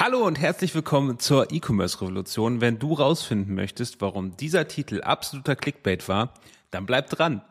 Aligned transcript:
Hallo 0.00 0.24
und 0.24 0.38
herzlich 0.38 0.76
willkommen 0.76 1.18
zur 1.18 1.50
E-Commerce-Revolution. 1.50 2.60
Wenn 2.60 2.78
du 2.78 2.94
rausfinden 2.94 3.56
möchtest, 3.56 4.00
warum 4.00 4.36
dieser 4.36 4.68
Titel 4.68 5.00
absoluter 5.00 5.56
Clickbait 5.56 6.08
war, 6.08 6.34
dann 6.70 6.86
bleib 6.86 7.10
dran. 7.10 7.42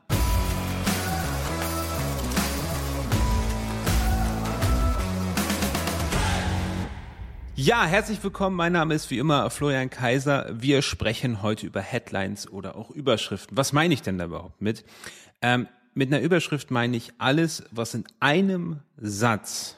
Ja, 7.57 7.83
herzlich 7.83 8.23
willkommen. 8.23 8.55
Mein 8.55 8.71
Name 8.71 8.93
ist 8.93 9.11
wie 9.11 9.17
immer 9.17 9.49
Florian 9.49 9.89
Kaiser. 9.89 10.49
Wir 10.49 10.81
sprechen 10.81 11.41
heute 11.41 11.65
über 11.65 11.81
Headlines 11.81 12.49
oder 12.49 12.77
auch 12.77 12.91
Überschriften. 12.91 13.57
Was 13.57 13.73
meine 13.73 13.93
ich 13.93 14.03
denn 14.03 14.17
da 14.17 14.23
überhaupt 14.23 14.61
mit? 14.61 14.85
Ähm, 15.41 15.67
mit 15.93 16.13
einer 16.13 16.23
Überschrift 16.23 16.71
meine 16.71 16.95
ich 16.95 17.11
alles, 17.17 17.65
was 17.71 17.93
in 17.93 18.05
einem 18.21 18.79
Satz 18.95 19.76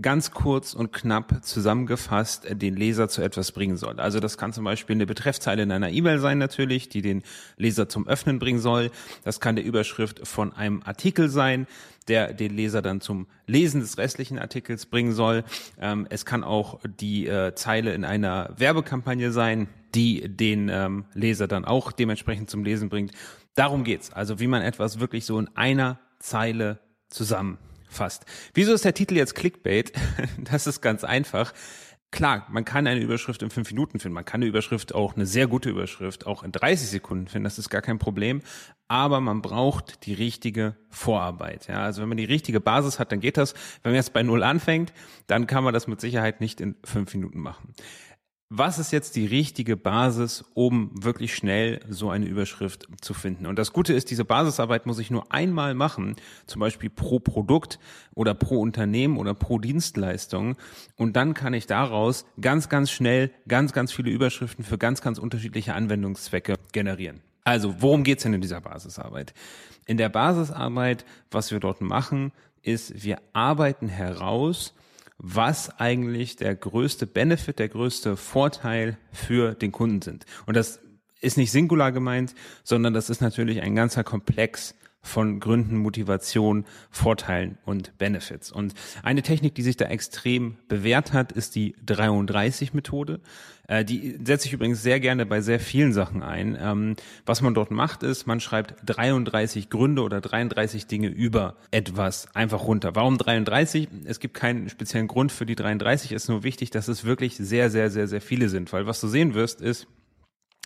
ganz 0.00 0.30
kurz 0.30 0.72
und 0.72 0.92
knapp 0.92 1.44
zusammengefasst 1.44 2.46
den 2.48 2.76
Leser 2.76 3.08
zu 3.08 3.22
etwas 3.22 3.50
bringen 3.50 3.76
soll. 3.76 3.98
Also 3.98 4.20
das 4.20 4.38
kann 4.38 4.52
zum 4.52 4.64
Beispiel 4.64 4.94
eine 4.94 5.06
Betreffzeile 5.06 5.64
in 5.64 5.72
einer 5.72 5.90
E-Mail 5.90 6.20
sein 6.20 6.38
natürlich, 6.38 6.88
die 6.88 7.02
den 7.02 7.22
Leser 7.56 7.88
zum 7.88 8.06
Öffnen 8.06 8.38
bringen 8.38 8.60
soll. 8.60 8.92
Das 9.24 9.40
kann 9.40 9.56
der 9.56 9.64
Überschrift 9.64 10.26
von 10.28 10.52
einem 10.52 10.82
Artikel 10.84 11.28
sein, 11.28 11.66
der 12.06 12.32
den 12.32 12.54
Leser 12.54 12.82
dann 12.82 13.00
zum 13.00 13.26
Lesen 13.46 13.80
des 13.80 13.98
restlichen 13.98 14.38
Artikels 14.38 14.86
bringen 14.86 15.12
soll. 15.12 15.42
Ähm, 15.80 16.06
es 16.08 16.24
kann 16.24 16.44
auch 16.44 16.78
die 16.84 17.26
äh, 17.26 17.54
Zeile 17.56 17.92
in 17.92 18.04
einer 18.04 18.54
Werbekampagne 18.56 19.32
sein, 19.32 19.68
die 19.96 20.28
den 20.28 20.68
ähm, 20.68 21.04
Leser 21.14 21.48
dann 21.48 21.64
auch 21.64 21.90
dementsprechend 21.90 22.48
zum 22.48 22.62
Lesen 22.62 22.90
bringt. 22.90 23.10
Darum 23.56 23.82
geht's. 23.82 24.12
Also 24.12 24.38
wie 24.38 24.46
man 24.46 24.62
etwas 24.62 25.00
wirklich 25.00 25.24
so 25.24 25.36
in 25.38 25.48
einer 25.56 25.98
Zeile 26.20 26.78
zusammen 27.08 27.58
Fast. 27.90 28.24
Wieso 28.54 28.72
ist 28.72 28.84
der 28.84 28.94
Titel 28.94 29.16
jetzt 29.16 29.34
Clickbait? 29.34 29.92
Das 30.38 30.66
ist 30.66 30.80
ganz 30.80 31.04
einfach. 31.04 31.52
Klar, 32.12 32.46
man 32.50 32.64
kann 32.64 32.86
eine 32.86 33.00
Überschrift 33.00 33.42
in 33.42 33.50
fünf 33.50 33.70
Minuten 33.70 34.00
finden. 34.00 34.14
Man 34.14 34.24
kann 34.24 34.40
eine 34.40 34.48
Überschrift 34.48 34.94
auch, 34.94 35.14
eine 35.14 35.26
sehr 35.26 35.46
gute 35.46 35.70
Überschrift, 35.70 36.26
auch 36.26 36.42
in 36.42 36.50
30 36.50 36.88
Sekunden 36.88 37.28
finden. 37.28 37.44
Das 37.44 37.58
ist 37.58 37.68
gar 37.68 37.82
kein 37.82 37.98
Problem. 37.98 38.42
Aber 38.88 39.20
man 39.20 39.42
braucht 39.42 40.06
die 40.06 40.14
richtige 40.14 40.74
Vorarbeit. 40.88 41.68
Ja, 41.68 41.82
also 41.82 42.02
wenn 42.02 42.08
man 42.08 42.18
die 42.18 42.24
richtige 42.24 42.60
Basis 42.60 42.98
hat, 42.98 43.12
dann 43.12 43.20
geht 43.20 43.36
das. 43.36 43.54
Wenn 43.82 43.92
man 43.92 43.96
jetzt 43.96 44.12
bei 44.12 44.24
Null 44.24 44.42
anfängt, 44.42 44.92
dann 45.28 45.46
kann 45.46 45.62
man 45.62 45.72
das 45.72 45.86
mit 45.86 46.00
Sicherheit 46.00 46.40
nicht 46.40 46.60
in 46.60 46.74
fünf 46.84 47.14
Minuten 47.14 47.38
machen 47.38 47.74
was 48.52 48.80
ist 48.80 48.90
jetzt 48.90 49.14
die 49.14 49.26
richtige 49.26 49.76
Basis, 49.76 50.44
um 50.54 50.90
wirklich 50.92 51.36
schnell 51.36 51.78
so 51.88 52.10
eine 52.10 52.26
Überschrift 52.26 52.88
zu 53.00 53.14
finden? 53.14 53.46
Und 53.46 53.60
das 53.60 53.72
Gute 53.72 53.92
ist, 53.92 54.10
diese 54.10 54.24
Basisarbeit 54.24 54.86
muss 54.86 54.98
ich 54.98 55.08
nur 55.12 55.32
einmal 55.32 55.74
machen, 55.74 56.16
zum 56.46 56.58
Beispiel 56.58 56.90
pro 56.90 57.20
Produkt 57.20 57.78
oder 58.12 58.34
pro 58.34 58.58
Unternehmen 58.58 59.18
oder 59.18 59.34
pro 59.34 59.60
Dienstleistung. 59.60 60.56
Und 60.96 61.14
dann 61.14 61.32
kann 61.34 61.54
ich 61.54 61.68
daraus 61.68 62.26
ganz, 62.40 62.68
ganz 62.68 62.90
schnell 62.90 63.30
ganz, 63.46 63.72
ganz 63.72 63.92
viele 63.92 64.10
Überschriften 64.10 64.64
für 64.64 64.78
ganz, 64.78 65.00
ganz 65.00 65.18
unterschiedliche 65.18 65.74
Anwendungszwecke 65.74 66.56
generieren. 66.72 67.20
Also, 67.44 67.76
worum 67.80 68.02
geht's 68.02 68.24
denn 68.24 68.34
in 68.34 68.40
dieser 68.40 68.60
Basisarbeit? 68.60 69.32
In 69.86 69.96
der 69.96 70.08
Basisarbeit, 70.08 71.04
was 71.30 71.52
wir 71.52 71.60
dort 71.60 71.80
machen, 71.82 72.32
ist, 72.62 73.04
wir 73.04 73.20
arbeiten 73.32 73.88
heraus, 73.88 74.74
was 75.22 75.78
eigentlich 75.78 76.36
der 76.36 76.54
größte 76.54 77.06
Benefit, 77.06 77.58
der 77.58 77.68
größte 77.68 78.16
Vorteil 78.16 78.96
für 79.12 79.54
den 79.54 79.70
Kunden 79.70 80.00
sind. 80.00 80.24
Und 80.46 80.56
das 80.56 80.80
ist 81.20 81.36
nicht 81.36 81.52
singular 81.52 81.92
gemeint, 81.92 82.34
sondern 82.64 82.94
das 82.94 83.10
ist 83.10 83.20
natürlich 83.20 83.60
ein 83.60 83.74
ganzer 83.74 84.02
Komplex 84.02 84.74
von 85.02 85.40
Gründen, 85.40 85.76
Motivation, 85.78 86.64
Vorteilen 86.90 87.58
und 87.64 87.96
Benefits. 87.98 88.52
Und 88.52 88.74
eine 89.02 89.22
Technik, 89.22 89.54
die 89.54 89.62
sich 89.62 89.76
da 89.76 89.86
extrem 89.86 90.56
bewährt 90.68 91.12
hat, 91.12 91.32
ist 91.32 91.54
die 91.54 91.74
33-Methode. 91.86 93.20
Äh, 93.66 93.84
die 93.84 94.18
setze 94.22 94.48
ich 94.48 94.52
übrigens 94.52 94.82
sehr 94.82 95.00
gerne 95.00 95.24
bei 95.24 95.40
sehr 95.40 95.58
vielen 95.58 95.92
Sachen 95.92 96.22
ein. 96.22 96.56
Ähm, 96.60 96.96
was 97.24 97.40
man 97.40 97.54
dort 97.54 97.70
macht, 97.70 98.02
ist, 98.02 98.26
man 98.26 98.40
schreibt 98.40 98.74
33 98.84 99.70
Gründe 99.70 100.02
oder 100.02 100.20
33 100.20 100.86
Dinge 100.86 101.08
über 101.08 101.56
etwas 101.70 102.34
einfach 102.34 102.64
runter. 102.64 102.94
Warum 102.94 103.16
33? 103.16 103.88
Es 104.04 104.20
gibt 104.20 104.34
keinen 104.34 104.68
speziellen 104.68 105.08
Grund 105.08 105.32
für 105.32 105.46
die 105.46 105.56
33. 105.56 106.12
Es 106.12 106.24
ist 106.24 106.28
nur 106.28 106.42
wichtig, 106.42 106.70
dass 106.70 106.88
es 106.88 107.04
wirklich 107.04 107.36
sehr, 107.36 107.70
sehr, 107.70 107.90
sehr, 107.90 108.06
sehr 108.06 108.20
viele 108.20 108.48
sind. 108.48 108.72
Weil 108.72 108.86
was 108.86 109.00
du 109.00 109.08
sehen 109.08 109.34
wirst, 109.34 109.62
ist, 109.62 109.86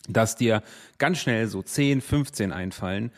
dass 0.09 0.36
dir 0.36 0.62
ganz 0.98 1.19
schnell 1.19 1.47
so 1.47 1.62
10, 1.62 2.00
15 2.00 2.53
einfallen 2.53 3.10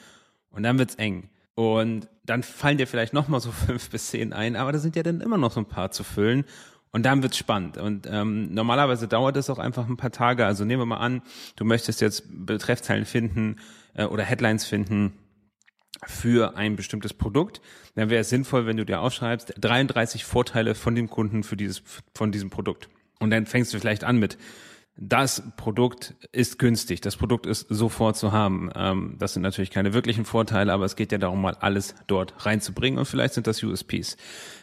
und 0.57 0.63
dann 0.63 0.79
wird's 0.79 0.97
eng. 0.97 1.29
Und 1.55 2.09
dann 2.25 2.43
fallen 2.43 2.79
dir 2.79 2.87
vielleicht 2.87 3.13
noch 3.13 3.29
mal 3.29 3.41
so 3.41 3.51
fünf 3.67 3.91
bis 3.91 4.11
zehn 4.11 4.33
ein, 4.33 4.57
aber 4.57 4.73
da 4.73 4.79
sind 4.79 4.97
ja 4.97 5.03
dann 5.03 5.21
immer 5.21 5.39
noch 5.39 5.53
so 5.53 5.61
ein 5.61 5.67
paar 5.67 5.91
zu 5.91 6.05
füllen. 6.05 6.45
Und 6.93 7.05
dann 7.05 7.23
wird's 7.23 7.37
spannend. 7.37 7.77
Und 7.77 8.07
ähm, 8.11 8.55
normalerweise 8.55 9.07
dauert 9.07 9.37
es 9.37 9.51
auch 9.51 9.59
einfach 9.59 9.87
ein 9.87 9.99
paar 9.99 10.13
Tage. 10.13 10.47
Also 10.47 10.65
nehmen 10.65 10.81
wir 10.81 10.87
mal 10.87 10.97
an, 10.97 11.21
du 11.57 11.65
möchtest 11.65 12.01
jetzt 12.01 12.25
Betreffzeilen 12.47 13.05
finden 13.05 13.57
äh, 13.95 14.05
oder 14.05 14.23
Headlines 14.23 14.65
finden 14.65 15.13
für 16.07 16.57
ein 16.57 16.77
bestimmtes 16.77 17.13
Produkt. 17.13 17.61
Dann 17.97 18.09
wäre 18.09 18.23
es 18.23 18.31
sinnvoll, 18.31 18.67
wenn 18.67 18.77
du 18.77 18.87
dir 18.87 19.01
aufschreibst, 19.01 19.55
33 19.59 20.25
Vorteile 20.25 20.75
von 20.75 20.95
dem 20.95 21.11
Kunden 21.11 21.43
für 21.43 21.57
dieses, 21.57 21.83
von 22.15 22.33
diesem 22.33 22.49
Produkt. 22.49 22.89
Und 23.19 23.31
dann 23.31 23.47
fängst 23.47 23.75
du 23.75 23.79
vielleicht 23.79 24.05
an 24.05 24.19
mit 24.19 24.39
das 24.99 25.43
Produkt 25.59 26.15
ist 26.33 26.59
günstig, 26.59 27.03
das 27.03 27.17
Produkt 27.17 27.45
ist 27.45 27.67
sofort 27.69 28.17
zu 28.17 28.33
haben. 28.33 28.71
Ähm, 28.75 29.17
das 29.19 29.35
sind 29.35 29.43
natürlich 29.43 29.71
keine 29.71 29.93
wirklichen 29.93 30.25
Vorteile, 30.25 30.73
aber 30.73 30.87
es 30.87 30.97
geht 30.97 31.13
ja 31.13 31.19
darum, 31.19 31.43
mal 31.43 31.57
alles 31.61 31.95
dort 32.07 32.47
reinzubringen 32.47 32.99
und 32.99 33.05
vielleicht 33.05 33.35
sind 33.35 33.47
das 33.47 33.63
USPs. 33.63 34.17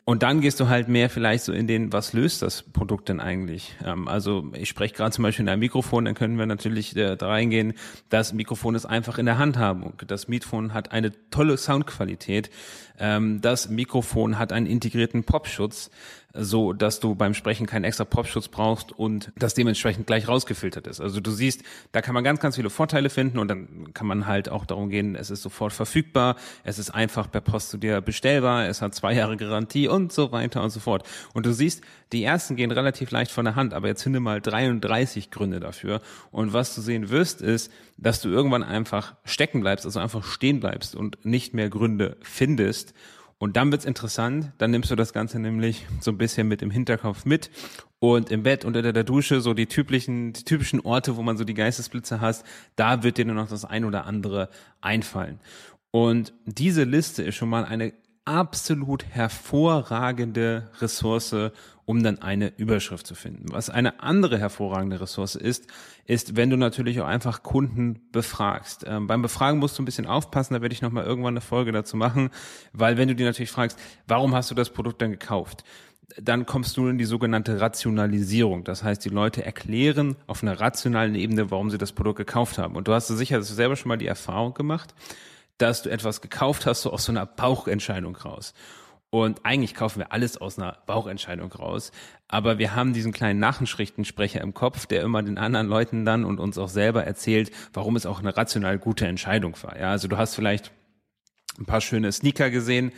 Und 0.05 0.23
dann 0.23 0.41
gehst 0.41 0.59
du 0.59 0.67
halt 0.67 0.87
mehr 0.87 1.09
vielleicht 1.09 1.43
so 1.43 1.53
in 1.53 1.67
den, 1.67 1.93
was 1.93 2.13
löst 2.13 2.41
das 2.41 2.63
Produkt 2.63 3.09
denn 3.09 3.19
eigentlich? 3.19 3.75
Ähm, 3.85 4.07
also 4.07 4.51
ich 4.53 4.69
spreche 4.69 4.95
gerade 4.95 5.11
zum 5.11 5.23
Beispiel 5.23 5.43
in 5.43 5.49
einem 5.49 5.59
Mikrofon, 5.59 6.05
dann 6.05 6.15
können 6.15 6.39
wir 6.39 6.47
natürlich 6.47 6.95
äh, 6.95 7.15
da 7.15 7.27
reingehen, 7.27 7.73
das 8.09 8.33
Mikrofon 8.33 8.73
ist 8.73 8.87
einfach 8.87 9.19
in 9.19 9.27
der 9.27 9.37
Handhabung. 9.37 9.93
Das 10.07 10.27
Mikrofon 10.27 10.73
hat 10.73 10.91
eine 10.91 11.11
tolle 11.29 11.57
Soundqualität. 11.57 12.49
Ähm, 12.97 13.39
das 13.41 13.69
Mikrofon 13.69 14.39
hat 14.39 14.51
einen 14.51 14.65
integrierten 14.65 15.23
Popschutz 15.25 15.91
so 16.33 16.73
dass 16.73 16.99
du 16.99 17.13
beim 17.13 17.35
Sprechen 17.35 17.67
keinen 17.67 17.83
extra 17.83 18.05
Popschutz 18.05 18.47
brauchst 18.47 18.91
und 18.91 19.31
das 19.37 19.53
dementsprechend 19.53 20.07
gleich 20.07 20.27
rausgefiltert 20.27 20.87
ist. 20.87 20.99
Also 20.99 21.19
du 21.19 21.29
siehst, 21.29 21.61
da 21.91 22.01
kann 22.01 22.15
man 22.15 22.23
ganz, 22.23 22.39
ganz 22.39 22.55
viele 22.55 22.71
Vorteile 22.71 23.11
finden 23.11 23.37
und 23.37 23.47
dann 23.47 23.93
kann 23.93 24.07
man 24.07 24.25
halt 24.25 24.49
auch 24.49 24.65
darum 24.65 24.89
gehen, 24.89 25.15
es 25.15 25.29
ist 25.29 25.43
sofort 25.43 25.73
verfügbar, 25.73 26.35
es 26.63 26.79
ist 26.79 26.89
einfach 26.89 27.29
per 27.29 27.41
Post 27.41 27.69
zu 27.69 27.77
dir 27.77 28.01
bestellbar, 28.01 28.67
es 28.67 28.81
hat 28.81 28.95
zwei 28.95 29.13
Jahre 29.13 29.37
Garantie 29.37 29.87
und 29.87 30.11
so 30.11 30.31
weiter 30.31 30.63
und 30.63 30.71
so 30.71 30.79
fort. 30.79 31.07
Und 31.33 31.45
du 31.45 31.53
siehst, 31.53 31.83
die 32.11 32.23
ersten 32.23 32.55
gehen 32.55 32.71
relativ 32.71 33.11
leicht 33.11 33.31
von 33.31 33.45
der 33.45 33.55
Hand, 33.55 33.73
aber 33.75 33.87
jetzt 33.87 34.01
finde 34.01 34.19
mal 34.19 34.41
33 34.41 35.29
Gründe 35.29 35.59
dafür. 35.59 36.01
Und 36.31 36.51
was 36.53 36.73
du 36.73 36.81
sehen 36.81 37.09
wirst, 37.09 37.41
ist, 37.41 37.71
dass 37.97 38.21
du 38.21 38.29
irgendwann 38.29 38.63
einfach 38.63 39.15
stecken 39.23 39.61
bleibst, 39.61 39.85
also 39.85 39.99
einfach 39.99 40.23
stehen 40.23 40.59
bleibst 40.59 40.95
und 40.95 41.23
nicht 41.25 41.53
mehr 41.53 41.69
Gründe 41.69 42.17
findest 42.21 42.95
und 43.43 43.57
dann 43.57 43.73
wird's 43.73 43.83
interessant, 43.83 44.53
dann 44.57 44.71
nimmst 44.71 44.89
du 44.89 44.95
das 44.95 45.11
Ganze 45.11 45.37
nämlich 45.37 45.85
so 45.99 46.11
ein 46.11 46.17
bisschen 46.17 46.47
mit 46.47 46.61
im 46.61 46.71
Hinterkopf 46.71 47.25
mit 47.25 47.51
und 47.99 48.31
im 48.31 48.43
Bett 48.43 48.63
unter 48.63 48.93
der 48.93 49.03
Dusche, 49.03 49.41
so 49.41 49.53
die 49.53 49.65
typischen, 49.65 50.31
die 50.31 50.45
typischen 50.45 50.79
Orte, 50.79 51.17
wo 51.17 51.23
man 51.23 51.35
so 51.35 51.43
die 51.43 51.53
Geistesblitze 51.53 52.21
hast, 52.21 52.45
da 52.77 53.03
wird 53.03 53.17
dir 53.17 53.25
nur 53.25 53.35
noch 53.35 53.49
das 53.49 53.65
ein 53.65 53.83
oder 53.83 54.05
andere 54.05 54.47
einfallen. 54.79 55.41
Und 55.91 56.33
diese 56.45 56.85
Liste 56.85 57.21
ist 57.21 57.35
schon 57.35 57.49
mal 57.49 57.65
eine 57.65 57.91
absolut 58.25 59.05
hervorragende 59.05 60.69
Ressource, 60.79 61.35
um 61.85 62.03
dann 62.03 62.21
eine 62.21 62.53
Überschrift 62.57 63.05
zu 63.05 63.15
finden. 63.15 63.51
Was 63.51 63.69
eine 63.69 64.01
andere 64.01 64.37
hervorragende 64.37 65.01
Ressource 65.01 65.35
ist, 65.35 65.67
ist, 66.05 66.35
wenn 66.35 66.49
du 66.49 66.57
natürlich 66.57 67.01
auch 67.01 67.07
einfach 67.07 67.43
Kunden 67.43 67.99
befragst. 68.11 68.85
Ähm, 68.87 69.07
beim 69.07 69.21
Befragen 69.21 69.59
musst 69.59 69.77
du 69.77 69.83
ein 69.83 69.85
bisschen 69.85 70.07
aufpassen, 70.07 70.53
da 70.53 70.61
werde 70.61 70.73
ich 70.73 70.81
nochmal 70.81 71.05
irgendwann 71.05 71.33
eine 71.33 71.41
Folge 71.41 71.71
dazu 71.71 71.97
machen, 71.97 72.29
weil 72.71 72.97
wenn 72.97 73.07
du 73.07 73.15
die 73.15 73.23
natürlich 73.23 73.51
fragst, 73.51 73.77
warum 74.07 74.33
hast 74.33 74.51
du 74.51 74.55
das 74.55 74.69
Produkt 74.69 75.01
dann 75.01 75.11
gekauft? 75.11 75.63
dann 76.21 76.45
kommst 76.45 76.77
du 76.77 76.87
in 76.87 76.97
die 76.97 77.05
sogenannte 77.05 77.59
Rationalisierung. 77.59 78.63
Das 78.63 78.83
heißt, 78.83 79.03
die 79.03 79.09
Leute 79.09 79.45
erklären 79.45 80.15
auf 80.27 80.43
einer 80.43 80.59
rationalen 80.59 81.15
Ebene, 81.15 81.49
warum 81.49 81.71
sie 81.71 81.77
das 81.77 81.91
Produkt 81.91 82.17
gekauft 82.17 82.57
haben. 82.57 82.75
Und 82.75 82.87
du 82.87 82.93
hast 82.93 83.07
sicher 83.07 83.41
selber 83.41 83.75
schon 83.75 83.89
mal 83.89 83.97
die 83.97 84.07
Erfahrung 84.07 84.53
gemacht, 84.53 84.93
dass 85.57 85.83
du 85.83 85.89
etwas 85.89 86.21
gekauft 86.21 86.65
hast, 86.65 86.81
so 86.81 86.91
aus 86.91 87.05
so 87.05 87.11
einer 87.11 87.25
Bauchentscheidung 87.25 88.15
raus. 88.15 88.53
Und 89.09 89.45
eigentlich 89.45 89.75
kaufen 89.75 89.99
wir 89.99 90.11
alles 90.11 90.37
aus 90.37 90.57
einer 90.57 90.79
Bauchentscheidung 90.87 91.51
raus. 91.51 91.91
Aber 92.27 92.57
wir 92.57 92.75
haben 92.75 92.93
diesen 92.93 93.13
kleinen 93.13 93.39
Nachrichtensprecher 93.39 94.41
im 94.41 94.55
Kopf, 94.55 94.87
der 94.87 95.03
immer 95.03 95.21
den 95.21 95.37
anderen 95.37 95.67
Leuten 95.67 96.03
dann 96.03 96.25
und 96.25 96.39
uns 96.39 96.57
auch 96.57 96.67
selber 96.67 97.03
erzählt, 97.03 97.51
warum 97.73 97.95
es 97.95 98.07
auch 98.07 98.19
eine 98.19 98.35
rational 98.35 98.79
gute 98.79 99.05
Entscheidung 99.05 99.55
war. 99.61 99.79
Ja, 99.79 99.91
also 99.91 100.07
du 100.07 100.17
hast 100.17 100.33
vielleicht 100.33 100.71
ein 101.59 101.65
paar 101.65 101.81
schöne 101.81 102.11
Sneaker 102.11 102.49
gesehen 102.49 102.91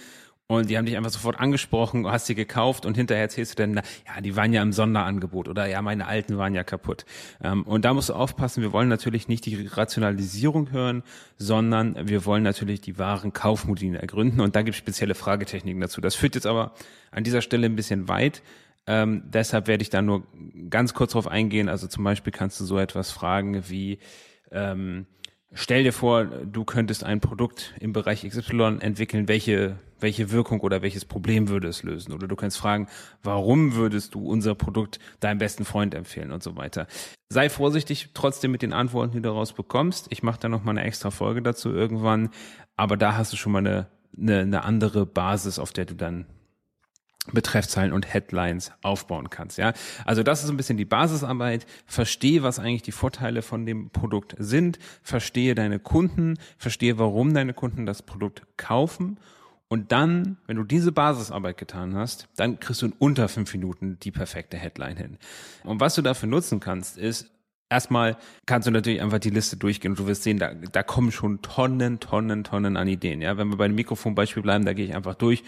und 0.47 0.69
die 0.69 0.77
haben 0.77 0.85
dich 0.85 0.95
einfach 0.95 1.09
sofort 1.09 1.39
angesprochen, 1.39 2.05
hast 2.07 2.27
sie 2.27 2.35
gekauft 2.35 2.85
und 2.85 2.95
hinterher 2.95 3.23
erzählst 3.23 3.57
du 3.57 3.63
dann, 3.63 3.75
ja, 3.75 4.21
die 4.21 4.35
waren 4.35 4.53
ja 4.53 4.61
im 4.61 4.73
Sonderangebot 4.73 5.47
oder 5.47 5.65
ja, 5.65 5.81
meine 5.81 6.05
alten 6.05 6.37
waren 6.37 6.53
ja 6.53 6.63
kaputt. 6.63 7.05
Ähm, 7.43 7.63
und 7.63 7.83
da 7.83 7.93
musst 7.93 8.09
du 8.09 8.13
aufpassen, 8.13 8.61
wir 8.61 8.71
wollen 8.71 8.87
natürlich 8.87 9.27
nicht 9.27 9.45
die 9.47 9.65
Rationalisierung 9.65 10.71
hören, 10.71 11.01
sondern 11.37 12.07
wir 12.07 12.25
wollen 12.25 12.43
natürlich 12.43 12.81
die 12.81 12.99
wahren 12.99 13.33
Kaufmotive 13.33 13.99
ergründen 13.99 14.39
und 14.39 14.55
da 14.55 14.61
gibt 14.61 14.75
es 14.75 14.77
spezielle 14.77 15.15
Fragetechniken 15.15 15.81
dazu. 15.81 15.99
Das 15.99 16.13
führt 16.13 16.35
jetzt 16.35 16.47
aber 16.47 16.73
an 17.09 17.23
dieser 17.23 17.41
Stelle 17.41 17.65
ein 17.65 17.75
bisschen 17.75 18.07
weit. 18.07 18.43
Ähm, 18.87 19.23
deshalb 19.25 19.65
werde 19.65 19.81
ich 19.81 19.89
da 19.89 20.03
nur 20.03 20.27
ganz 20.69 20.93
kurz 20.93 21.13
darauf 21.13 21.27
eingehen. 21.27 21.69
Also 21.69 21.87
zum 21.87 22.03
Beispiel 22.03 22.31
kannst 22.31 22.59
du 22.59 22.65
so 22.65 22.77
etwas 22.77 23.09
fragen 23.09 23.67
wie, 23.67 23.97
ähm, 24.51 25.07
stell 25.53 25.83
dir 25.83 25.93
vor, 25.93 26.25
du 26.25 26.63
könntest 26.65 27.03
ein 27.03 27.19
Produkt 27.19 27.73
im 27.79 27.93
Bereich 27.93 28.27
XY 28.27 28.77
entwickeln, 28.79 29.27
welche, 29.27 29.79
welche 29.99 30.31
Wirkung 30.31 30.59
oder 30.61 30.81
welches 30.81 31.05
Problem 31.05 31.49
würde 31.49 31.67
es 31.67 31.83
lösen? 31.83 32.13
Oder 32.13 32.27
du 32.27 32.35
kannst 32.35 32.57
fragen, 32.57 32.87
warum 33.23 33.75
würdest 33.75 34.15
du 34.15 34.27
unser 34.27 34.55
Produkt 34.55 34.99
deinem 35.19 35.37
besten 35.37 35.65
Freund 35.65 35.93
empfehlen 35.95 36.31
und 36.31 36.43
so 36.43 36.55
weiter. 36.55 36.87
Sei 37.29 37.49
vorsichtig 37.49 38.09
trotzdem 38.13 38.51
mit 38.51 38.61
den 38.61 38.73
Antworten, 38.73 39.13
die 39.13 39.21
du 39.21 39.29
daraus 39.29 39.53
bekommst. 39.53 40.07
Ich 40.09 40.23
mache 40.23 40.39
da 40.39 40.49
noch 40.49 40.63
mal 40.63 40.71
eine 40.71 40.83
extra 40.83 41.11
Folge 41.11 41.41
dazu 41.41 41.71
irgendwann, 41.71 42.29
aber 42.75 42.97
da 42.97 43.17
hast 43.17 43.33
du 43.33 43.37
schon 43.37 43.51
mal 43.51 43.59
eine, 43.59 43.87
eine, 44.17 44.39
eine 44.39 44.63
andere 44.63 45.05
Basis, 45.05 45.59
auf 45.59 45.73
der 45.73 45.85
du 45.85 45.95
dann 45.95 46.25
Betreffzeilen 47.31 47.91
und 47.91 48.11
Headlines 48.13 48.71
aufbauen 48.83 49.29
kannst, 49.29 49.57
ja. 49.57 49.73
Also 50.05 50.23
das 50.23 50.43
ist 50.43 50.49
ein 50.49 50.57
bisschen 50.57 50.77
die 50.77 50.85
Basisarbeit. 50.85 51.65
Verstehe, 51.85 52.43
was 52.43 52.59
eigentlich 52.59 52.83
die 52.83 52.91
Vorteile 52.91 53.41
von 53.41 53.65
dem 53.65 53.89
Produkt 53.89 54.35
sind. 54.37 54.79
Verstehe 55.01 55.55
deine 55.55 55.79
Kunden. 55.79 56.37
Verstehe, 56.57 56.99
warum 56.99 57.33
deine 57.33 57.53
Kunden 57.53 57.85
das 57.85 58.03
Produkt 58.03 58.43
kaufen. 58.57 59.17
Und 59.67 59.91
dann, 59.91 60.37
wenn 60.45 60.57
du 60.57 60.63
diese 60.63 60.91
Basisarbeit 60.91 61.57
getan 61.57 61.95
hast, 61.95 62.27
dann 62.35 62.59
kriegst 62.59 62.83
du 62.83 62.87
in 62.87 62.93
unter 62.99 63.27
fünf 63.27 63.51
Minuten 63.53 63.97
die 63.99 64.11
perfekte 64.11 64.57
Headline 64.57 64.97
hin. 64.97 65.17
Und 65.63 65.79
was 65.79 65.95
du 65.95 66.01
dafür 66.03 66.29
nutzen 66.29 66.59
kannst, 66.59 66.97
ist, 66.97 67.31
Erstmal 67.67 68.15
kannst 68.45 68.67
du 68.67 68.71
natürlich 68.71 69.01
einfach 69.01 69.17
die 69.17 69.31
Liste 69.31 69.57
durchgehen 69.57 69.93
und 69.93 69.99
du 69.99 70.05
wirst 70.05 70.21
sehen, 70.21 70.37
da, 70.37 70.53
da 70.53 70.83
kommen 70.83 71.11
schon 71.11 71.41
Tonnen, 71.41 71.99
Tonnen, 71.99 72.43
Tonnen 72.43 72.77
an 72.77 72.87
Ideen. 72.87 73.21
Ja, 73.21 73.37
wenn 73.37 73.49
wir 73.49 73.57
bei 73.57 73.67
dem 73.67 73.75
Mikrofonbeispiel 73.75 74.43
bleiben, 74.43 74.65
da 74.65 74.73
gehe 74.73 74.85
ich 74.85 74.95
einfach 74.95 75.15
durch 75.15 75.43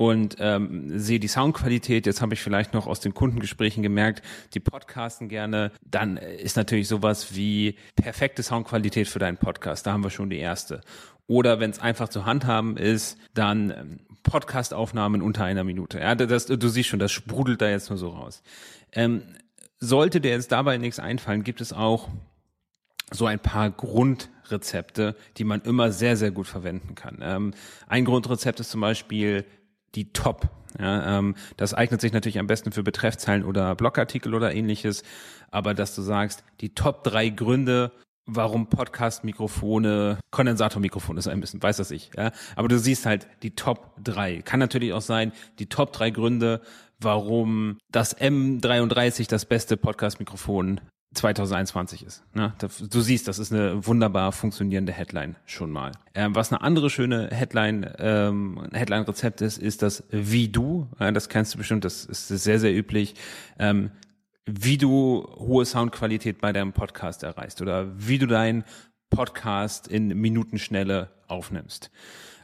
und 0.00 0.36
ähm, 0.38 0.98
sehe 0.98 1.20
die 1.20 1.28
Soundqualität. 1.28 2.06
Jetzt 2.06 2.22
habe 2.22 2.32
ich 2.32 2.40
vielleicht 2.40 2.72
noch 2.72 2.86
aus 2.86 3.00
den 3.00 3.12
Kundengesprächen 3.12 3.82
gemerkt, 3.82 4.22
die 4.54 4.60
podcasten 4.60 5.28
gerne. 5.28 5.72
Dann 5.84 6.16
ist 6.16 6.56
natürlich 6.56 6.88
sowas 6.88 7.34
wie 7.34 7.74
perfekte 7.96 8.42
Soundqualität 8.42 9.08
für 9.08 9.18
deinen 9.18 9.36
Podcast. 9.36 9.86
Da 9.86 9.92
haben 9.92 10.02
wir 10.02 10.08
schon 10.08 10.30
die 10.30 10.38
erste. 10.38 10.80
Oder 11.26 11.60
wenn 11.60 11.68
es 11.68 11.80
einfach 11.80 12.08
zu 12.08 12.24
handhaben 12.24 12.78
ist, 12.78 13.18
dann 13.34 13.70
ähm, 13.70 14.00
Podcastaufnahmen 14.22 15.20
unter 15.20 15.44
einer 15.44 15.64
Minute. 15.64 16.00
Ja, 16.00 16.14
das, 16.14 16.46
du 16.46 16.68
siehst 16.68 16.88
schon, 16.88 16.98
das 16.98 17.12
sprudelt 17.12 17.60
da 17.60 17.68
jetzt 17.68 17.90
nur 17.90 17.98
so 17.98 18.08
raus. 18.08 18.42
Ähm, 18.92 19.20
sollte 19.80 20.22
dir 20.22 20.30
jetzt 20.30 20.50
dabei 20.50 20.78
nichts 20.78 20.98
einfallen, 20.98 21.44
gibt 21.44 21.60
es 21.60 21.74
auch 21.74 22.08
so 23.10 23.26
ein 23.26 23.38
paar 23.38 23.70
Grundrezepte, 23.70 25.14
die 25.36 25.44
man 25.44 25.60
immer 25.60 25.92
sehr, 25.92 26.16
sehr 26.16 26.30
gut 26.30 26.46
verwenden 26.46 26.94
kann. 26.94 27.18
Ähm, 27.20 27.52
ein 27.86 28.06
Grundrezept 28.06 28.60
ist 28.60 28.70
zum 28.70 28.80
Beispiel 28.80 29.44
die 29.94 30.12
Top. 30.12 30.48
Ja, 30.78 31.18
ähm, 31.18 31.34
das 31.56 31.74
eignet 31.74 32.00
sich 32.00 32.12
natürlich 32.12 32.38
am 32.38 32.46
besten 32.46 32.72
für 32.72 32.82
Betreffzeilen 32.82 33.44
oder 33.44 33.74
Blogartikel 33.74 34.34
oder 34.34 34.54
ähnliches. 34.54 35.02
Aber 35.50 35.74
dass 35.74 35.94
du 35.94 36.02
sagst, 36.02 36.44
die 36.60 36.74
Top 36.74 37.02
drei 37.02 37.28
Gründe, 37.28 37.92
warum 38.26 38.68
Podcast-Mikrofone, 38.68 40.18
Kondensatormikrofon 40.30 41.16
ist 41.16 41.26
ein 41.26 41.40
bisschen, 41.40 41.62
weiß 41.62 41.78
das 41.78 41.90
ich, 41.90 42.10
ja. 42.16 42.30
Aber 42.54 42.68
du 42.68 42.78
siehst 42.78 43.06
halt 43.06 43.26
die 43.42 43.54
Top 43.54 43.96
drei. 44.02 44.42
Kann 44.42 44.60
natürlich 44.60 44.92
auch 44.92 45.00
sein, 45.00 45.32
die 45.58 45.66
Top 45.66 45.92
drei 45.92 46.10
Gründe, 46.10 46.60
warum 47.00 47.78
das 47.90 48.16
M33 48.16 49.28
das 49.28 49.46
beste 49.46 49.76
Podcast-Mikrofon 49.76 50.80
2021 51.14 52.04
ist. 52.04 52.22
Ne? 52.34 52.52
Du 52.58 53.00
siehst, 53.00 53.26
das 53.26 53.40
ist 53.40 53.52
eine 53.52 53.84
wunderbar 53.84 54.30
funktionierende 54.30 54.92
Headline 54.92 55.36
schon 55.44 55.70
mal. 55.70 55.92
Ähm, 56.14 56.34
was 56.36 56.52
eine 56.52 56.62
andere 56.62 56.88
schöne 56.88 57.28
Headline, 57.32 57.92
ähm, 57.98 58.68
Headline-Rezept 58.72 59.40
ist, 59.40 59.58
ist 59.58 59.82
das 59.82 60.04
Wie 60.10 60.48
du. 60.48 60.88
Äh, 61.00 61.12
das 61.12 61.28
kennst 61.28 61.54
du 61.54 61.58
bestimmt, 61.58 61.84
das 61.84 62.04
ist 62.04 62.28
sehr, 62.28 62.60
sehr 62.60 62.72
üblich. 62.72 63.16
Ähm, 63.58 63.90
wie 64.46 64.78
du 64.78 65.26
hohe 65.36 65.64
Soundqualität 65.64 66.40
bei 66.40 66.52
deinem 66.52 66.72
Podcast 66.72 67.24
erreichst 67.24 67.60
oder 67.60 67.88
wie 67.96 68.18
du 68.18 68.26
deinen 68.26 68.64
Podcast 69.10 69.88
in 69.88 70.08
Minutenschnelle 70.08 71.10
aufnimmst. 71.26 71.90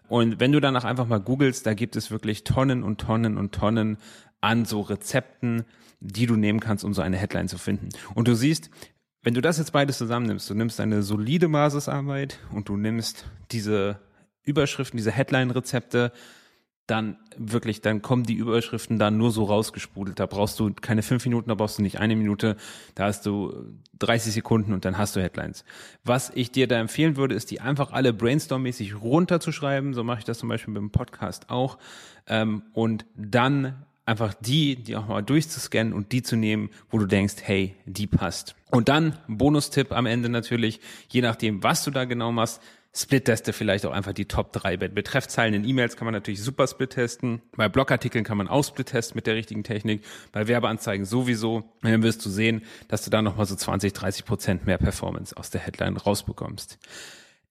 Und 0.09 0.39
wenn 0.39 0.53
du 0.53 0.61
danach 0.61 0.85
einfach 0.85 1.07
mal 1.07 1.21
googelst, 1.21 1.67
da 1.67 1.75
gibt 1.75 1.97
es 1.97 2.11
wirklich 2.11 2.45
Tonnen 2.45 2.83
und 2.83 3.01
Tonnen 3.01 3.37
und 3.37 3.53
Tonnen 3.53 3.99
an 4.41 4.65
so 4.65 4.81
Rezepten, 4.81 5.65
die 6.01 6.27
du 6.27 6.37
nehmen 6.37 6.61
kannst, 6.61 6.85
um 6.85 6.95
so 6.95 7.03
eine 7.03 7.17
Headline 7.17 7.49
zu 7.49 7.59
finden. 7.59 7.89
Und 8.15 8.29
du 8.29 8.35
siehst, 8.35 8.71
wenn 9.23 9.35
du 9.35 9.41
das 9.41 9.59
jetzt 9.59 9.73
beides 9.73 9.99
zusammennimmst, 9.99 10.49
du 10.49 10.55
nimmst 10.55 10.81
eine 10.81 11.03
solide 11.03 11.49
Basisarbeit 11.49 12.39
und 12.53 12.69
du 12.69 12.77
nimmst 12.77 13.27
diese 13.51 13.99
Überschriften, 14.45 14.97
diese 14.97 15.11
Headline-Rezepte, 15.11 16.13
dann 16.87 17.17
wirklich, 17.37 17.81
dann 17.81 18.01
kommen 18.01 18.23
die 18.23 18.35
Überschriften 18.35 18.99
dann 18.99 19.17
nur 19.19 19.33
so 19.33 19.45
rausgesprudelt. 19.45 20.21
Da 20.21 20.27
brauchst 20.27 20.61
du 20.61 20.73
keine 20.73 21.03
fünf 21.03 21.25
Minuten, 21.25 21.49
da 21.49 21.57
brauchst 21.57 21.79
du 21.79 21.83
nicht 21.83 21.99
eine 21.99 22.15
Minute, 22.15 22.57
da 22.95 23.07
hast 23.07 23.27
du 23.27 23.75
30 23.99 24.33
Sekunden 24.33 24.73
und 24.73 24.85
dann 24.85 24.97
hast 24.97 25.17
du 25.17 25.21
Headlines. 25.21 25.65
Was 26.05 26.31
ich 26.35 26.53
dir 26.53 26.69
da 26.69 26.79
empfehlen 26.79 27.17
würde, 27.17 27.35
ist, 27.35 27.51
die 27.51 27.61
einfach 27.61 27.93
alle 27.93 28.13
brainstorm-mäßig 28.13 29.01
runterzuschreiben. 29.01 29.95
So 29.95 30.05
mache 30.05 30.21
ich 30.21 30.25
das 30.25 30.39
zum 30.39 30.49
Beispiel 30.49 30.75
mit 30.75 30.81
dem 30.81 30.93
Podcast 30.93 31.51
auch. 31.51 31.79
Ähm, 32.29 32.63
und 32.73 33.05
dann 33.17 33.86
einfach 34.07 34.35
die, 34.35 34.77
die 34.77 34.97
auch 34.97 35.09
mal 35.09 35.23
durchzuscannen 35.23 35.93
und 35.93 36.13
die 36.13 36.23
zu 36.23 36.37
nehmen, 36.37 36.71
wo 36.91 36.99
du 36.99 37.07
denkst, 37.07 37.35
hey, 37.43 37.75
die 37.85 38.07
passt. 38.07 38.55
Und 38.71 38.89
dann 38.89 39.19
Bonustipp 39.29 39.93
am 39.93 40.07
Ende 40.07 40.29
natürlich, 40.29 40.81
je 41.09 41.21
nachdem, 41.21 41.63
was 41.63 41.85
du 41.85 41.91
da 41.91 42.05
genau 42.05 42.33
machst, 42.33 42.63
Split-Teste 42.97 43.53
vielleicht 43.53 43.85
auch 43.85 43.93
einfach 43.93 44.15
die 44.15 44.25
Top 44.25 44.55
3. 44.55 44.79
Bei 44.79 44.89
Betreffzeilen 44.89 45.53
in 45.53 45.69
E-Mails 45.69 45.97
kann 45.97 46.07
man 46.07 46.15
natürlich 46.15 46.43
super 46.43 46.67
Split 46.67 46.91
testen. 46.91 47.43
Bei 47.55 47.69
Blogartikeln 47.69 48.25
kann 48.25 48.39
man 48.39 48.49
auch 48.49 48.65
Split 48.65 48.87
testen 48.87 49.17
mit 49.17 49.27
der 49.27 49.35
richtigen 49.35 49.65
Technik. 49.65 50.03
Bei 50.33 50.49
Werbeanzeigen 50.49 51.05
sowieso. 51.05 51.57
Und 51.57 51.67
dann 51.83 52.03
wirst 52.03 52.25
du 52.25 52.31
sehen, 52.31 52.63
dass 52.89 53.05
du 53.05 53.11
da 53.11 53.21
nochmal 53.21 53.45
so 53.45 53.55
20, 53.55 53.93
30 53.93 54.25
Prozent 54.25 54.67
mehr 54.67 54.79
Performance 54.79 55.37
aus 55.37 55.51
der 55.51 55.61
Headline 55.61 55.99
rausbekommst. 55.99 56.79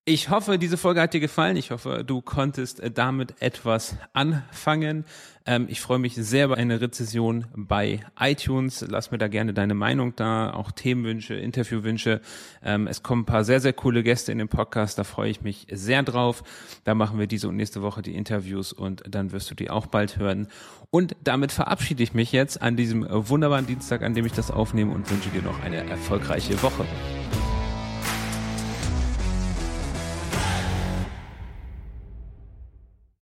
Ich 0.07 0.29
hoffe, 0.29 0.59
diese 0.59 0.77
Folge 0.77 1.01
hat 1.01 1.15
dir 1.15 1.19
gefallen. 1.19 1.57
Ich 1.57 1.71
hoffe, 1.71 2.03
du 2.05 2.21
konntest 2.21 2.79
damit 2.93 3.41
etwas 3.41 3.97
anfangen. 4.13 5.03
Ähm, 5.47 5.65
ich 5.67 5.81
freue 5.81 5.97
mich 5.97 6.13
sehr 6.13 6.45
über 6.45 6.57
eine 6.57 6.79
Rezession 6.79 7.47
bei 7.55 8.01
iTunes. 8.19 8.85
Lass 8.87 9.09
mir 9.09 9.17
da 9.17 9.27
gerne 9.27 9.55
deine 9.55 9.73
Meinung 9.73 10.15
da, 10.15 10.53
auch 10.53 10.71
Themenwünsche, 10.71 11.33
Interviewwünsche. 11.33 12.21
Ähm, 12.63 12.85
es 12.85 13.01
kommen 13.01 13.23
ein 13.23 13.25
paar 13.25 13.43
sehr, 13.43 13.59
sehr 13.59 13.73
coole 13.73 14.03
Gäste 14.03 14.31
in 14.31 14.37
den 14.37 14.47
Podcast. 14.47 14.99
Da 14.99 15.03
freue 15.03 15.31
ich 15.31 15.41
mich 15.41 15.65
sehr 15.71 16.03
drauf. 16.03 16.43
Da 16.83 16.93
machen 16.93 17.17
wir 17.17 17.25
diese 17.25 17.49
und 17.49 17.55
nächste 17.55 17.81
Woche 17.81 18.03
die 18.03 18.13
Interviews 18.13 18.73
und 18.73 19.01
dann 19.09 19.31
wirst 19.31 19.49
du 19.49 19.55
die 19.55 19.71
auch 19.71 19.87
bald 19.87 20.19
hören. 20.19 20.49
Und 20.91 21.15
damit 21.23 21.51
verabschiede 21.51 22.03
ich 22.03 22.13
mich 22.13 22.31
jetzt 22.31 22.61
an 22.61 22.77
diesem 22.77 23.07
wunderbaren 23.09 23.65
Dienstag, 23.65 24.03
an 24.03 24.13
dem 24.13 24.27
ich 24.27 24.33
das 24.33 24.51
aufnehme 24.51 24.93
und 24.93 25.09
wünsche 25.09 25.29
dir 25.29 25.41
noch 25.41 25.63
eine 25.63 25.77
erfolgreiche 25.89 26.61
Woche. 26.61 26.85